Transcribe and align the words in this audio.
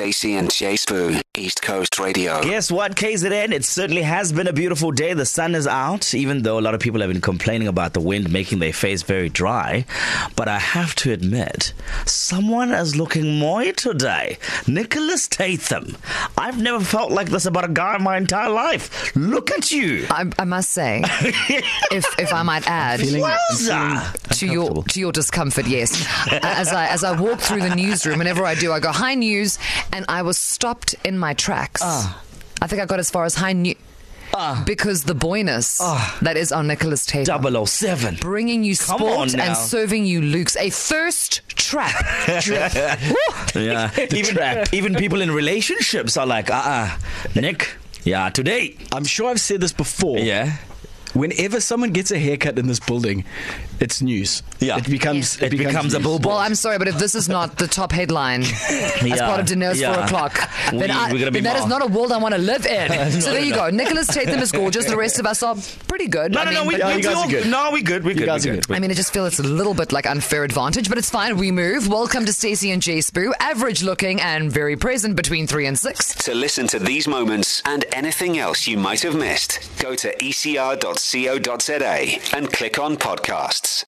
Stacey 0.00 0.36
and 0.36 0.50
J 0.50 0.76
Sbu, 0.76 1.20
East 1.36 1.60
Coast 1.60 1.98
Radio. 1.98 2.40
Guess 2.42 2.72
what, 2.72 2.96
KZN? 2.96 3.52
It 3.52 3.66
certainly 3.66 4.00
has 4.00 4.32
been 4.32 4.46
a 4.46 4.52
beautiful 4.54 4.92
day. 4.92 5.12
The 5.12 5.26
sun 5.26 5.54
is 5.54 5.66
out, 5.66 6.14
even 6.14 6.40
though 6.40 6.58
a 6.58 6.62
lot 6.62 6.72
of 6.72 6.80
people 6.80 7.02
have 7.02 7.10
been 7.12 7.20
complaining 7.20 7.68
about 7.68 7.92
the 7.92 8.00
wind 8.00 8.32
making 8.32 8.60
their 8.60 8.72
face 8.72 9.02
very 9.02 9.28
dry. 9.28 9.84
But 10.36 10.48
I 10.48 10.58
have 10.58 10.94
to 10.96 11.12
admit, 11.12 11.74
someone 12.06 12.72
is 12.72 12.96
looking 12.96 13.38
moist 13.38 13.76
today. 13.80 14.38
Nicholas 14.66 15.28
Tatham. 15.28 15.98
I've 16.38 16.58
never 16.58 16.82
felt 16.82 17.12
like 17.12 17.28
this 17.28 17.44
about 17.44 17.66
a 17.66 17.72
guy 17.72 17.96
in 17.96 18.02
my 18.02 18.16
entire 18.16 18.48
life. 18.48 19.14
Look 19.14 19.50
at 19.50 19.70
you. 19.70 20.06
I, 20.08 20.30
I 20.38 20.44
must 20.44 20.70
say, 20.70 21.02
if 21.90 22.06
if 22.18 22.32
I 22.32 22.42
might 22.42 22.66
add 22.66 23.00
Wowza. 23.00 24.16
to 24.38 24.46
your 24.46 24.82
to 24.84 25.00
your 25.00 25.12
discomfort, 25.12 25.66
yes. 25.66 26.06
As 26.42 26.68
I 26.68 26.86
as 26.88 27.04
I 27.04 27.18
walk 27.20 27.40
through 27.40 27.60
the 27.62 27.74
newsroom, 27.74 28.18
whenever 28.18 28.44
I 28.44 28.54
do, 28.54 28.72
I 28.72 28.80
go 28.80 28.92
hi 28.92 29.14
news, 29.14 29.58
and 29.92 30.04
I 30.08 30.22
was 30.22 30.38
stopped 30.38 30.94
in 31.04 31.18
my 31.18 31.34
tracks. 31.34 31.82
I 31.82 32.66
think 32.66 32.80
I 32.82 32.86
got 32.86 32.98
as 32.98 33.10
far 33.10 33.24
as 33.24 33.34
hi 33.34 33.52
news. 33.52 33.76
because 34.64 35.02
the 35.04 35.14
boyness 35.14 35.78
that 36.22 36.36
is 36.36 36.52
on 36.52 36.66
Nicholas 36.68 37.04
Tatham. 37.06 37.66
007. 37.66 38.16
Bringing 38.20 38.62
you 38.62 38.76
Come 38.76 38.98
sport 38.98 39.34
and 39.34 39.56
serving 39.56 40.04
you 40.06 40.22
Luke's 40.22 40.56
a 40.56 40.70
thirst 40.70 41.42
trap. 41.48 41.94
Yeah. 43.54 43.90
even, 44.14 44.38
even 44.72 44.94
people 44.94 45.20
in 45.20 45.30
relationships 45.32 46.16
are 46.16 46.26
like, 46.26 46.50
uh 46.50 46.62
uh 46.64 46.98
Nick, 47.34 47.74
yeah, 48.04 48.28
today. 48.30 48.76
I'm 48.92 49.04
sure 49.04 49.28
I've 49.30 49.40
said 49.40 49.60
this 49.60 49.72
before. 49.72 50.18
Yeah. 50.18 50.56
Whenever 51.14 51.60
someone 51.60 51.90
gets 51.90 52.10
a 52.10 52.18
haircut 52.18 52.58
in 52.58 52.66
this 52.66 52.78
building, 52.80 53.24
it's 53.80 54.00
news. 54.00 54.42
Yeah. 54.60 54.76
It 54.78 54.88
becomes 54.88 55.40
It 55.42 55.50
becomes 55.50 55.94
a 55.94 55.98
news. 55.98 56.06
billboard. 56.06 56.26
Well, 56.26 56.36
I'm 56.38 56.54
sorry, 56.54 56.78
but 56.78 56.86
if 56.88 56.98
this 56.98 57.14
is 57.14 57.28
not 57.28 57.56
the 57.58 57.66
top 57.66 57.90
headline 57.92 58.42
as 58.68 59.02
Yeah, 59.02 59.26
part 59.26 59.40
of 59.40 59.46
Diner's 59.46 59.80
yeah. 59.80 59.94
four 59.94 60.04
o'clock, 60.04 60.50
then, 60.70 60.78
We- 60.80 60.90
I, 60.90 61.12
we're 61.12 61.18
gonna 61.18 61.30
be 61.30 61.40
then 61.40 61.44
that 61.54 61.58
is 61.60 61.66
not 61.66 61.82
a 61.82 61.86
world 61.86 62.12
I 62.12 62.18
want 62.18 62.34
to 62.34 62.40
live 62.40 62.64
in. 62.66 63.10
so 63.20 63.32
there 63.32 63.42
you 63.44 63.54
go. 63.54 63.70
Nicholas 63.70 64.06
Tatham 64.06 64.40
is 64.40 64.52
gorgeous. 64.60 64.84
The 64.86 64.96
rest 64.96 65.18
of 65.18 65.26
us 65.26 65.42
are 65.42 65.56
pretty 65.88 66.06
good. 66.08 66.32
No, 66.32 66.40
I 66.40 66.44
no, 66.44 66.50
no, 66.52 66.64
we, 66.64 66.74
but- 66.74 66.78
Yeah, 66.80 66.86
we 66.88 66.96
you 66.96 67.02
guys 67.02 67.14
all- 67.16 67.24
are 67.24 67.30
good. 67.30 67.46
No, 67.48 67.70
we 67.72 67.82
good. 67.82 68.04
We 68.04 68.14
good. 68.14 68.26
guys 68.26 68.44
we 68.44 68.52
are 68.52 68.54
good. 68.56 68.68
good. 68.68 68.76
I 68.76 68.78
mean, 68.78 68.90
I 68.90 68.94
just 68.94 69.12
feel 69.12 69.26
it's 69.26 69.38
a 69.40 69.42
little 69.42 69.74
bit 69.74 69.92
like 69.92 70.06
unfair 70.06 70.44
advantage, 70.44 70.88
but 70.88 70.98
it's 70.98 71.10
fine. 71.10 71.36
We 71.36 71.50
move. 71.50 71.88
Welcome 71.88 72.24
to 72.26 72.32
Stacey 72.32 72.70
and 72.70 72.80
J 72.82 72.98
Sbu, 72.98 73.32
average 73.40 73.82
looking 73.82 74.20
and 74.20 74.52
very 74.52 74.76
present 74.76 75.16
between 75.16 75.46
three 75.46 75.66
and 75.66 75.78
six. 75.78 76.14
To 76.24 76.34
listen 76.34 76.66
to 76.68 76.78
these 76.78 77.08
moments 77.08 77.62
and 77.64 77.84
anything 77.92 78.38
else 78.38 78.66
you 78.68 78.76
might 78.78 79.00
have 79.02 79.16
missed, 79.16 79.58
go 79.80 79.94
to 79.96 80.24
ecr.co.za 81.00 82.36
and 82.36 82.52
click 82.52 82.78
on 82.78 82.96
podcasts. 82.96 83.70